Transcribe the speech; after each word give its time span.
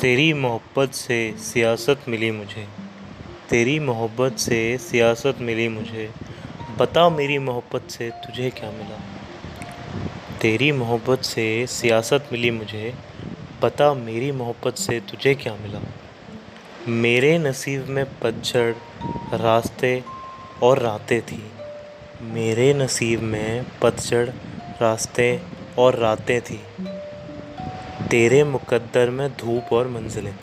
तेरी 0.00 0.32
मोहब्बत 0.32 0.94
से 0.94 1.34
सियासत 1.38 2.00
मिली 2.08 2.30
मुझे। 2.30 2.68
तेरी 3.50 3.78
मोहब्बत 3.78 4.38
से 4.38 4.78
सियासत 4.78 5.36
मिली 5.40 5.68
मुझे। 5.68 6.10
बता 6.78 7.08
मेरी 7.08 7.38
मोहब्बत 7.38 7.90
से 7.90 8.10
तुझे 8.10 8.50
क्या 8.50 8.70
मिला। 8.70 9.00
तेरी 10.42 10.72
मोहब्बत 10.72 11.22
से 11.24 11.66
सियासत 11.66 12.28
मिली 12.32 12.50
मुझे। 12.50 12.94
बता 13.62 13.94
मेरी 13.94 14.32
मोहब्बत 14.32 14.74
से 14.76 15.00
तुझे 15.00 15.34
क्या 15.34 15.54
मिला। 15.54 15.78
मेरे 16.88 17.38
नसीब 17.38 17.86
में 17.86 18.04
पतझड़, 18.04 18.74
रास्ते 19.34 20.04
और 20.62 20.78
रातें 20.78 21.22
थी। 21.22 21.50
मेरे 22.22 22.74
नसीब 22.74 23.20
में 23.20 23.64
पतझड़, 23.82 24.28
रास्ते 24.82 25.40
और 25.78 25.94
रातें 25.94 26.40
थी। 26.40 26.60
तेरे 28.10 28.42
मुकद्दर 28.44 29.10
में 29.10 29.28
धूप 29.30 29.72
और 29.72 29.88
मंजिलें। 29.88 30.34